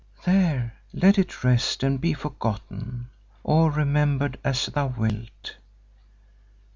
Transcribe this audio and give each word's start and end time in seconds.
There 0.25 0.73
let 0.93 1.19
it 1.19 1.43
rest 1.43 1.83
and 1.83 2.01
be 2.01 2.13
forgotten—or 2.15 3.69
remembered 3.69 4.39
as 4.43 4.65
thou 4.65 4.87
wilt. 4.87 5.53